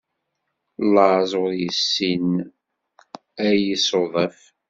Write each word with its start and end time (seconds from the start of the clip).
Laẓ 0.93 1.31
ur 1.43 1.51
yessin 1.61 2.27
a 3.47 3.47
isuḍaf. 3.73 4.39